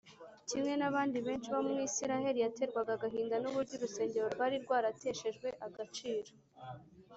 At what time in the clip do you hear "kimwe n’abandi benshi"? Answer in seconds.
0.49-1.47